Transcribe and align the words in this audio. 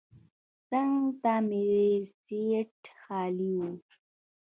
څنګ 0.69 0.99
ته 1.21 1.33
مې 1.47 1.67
سیټ 2.21 2.73
خالي 2.99 3.51
و. 3.57 3.59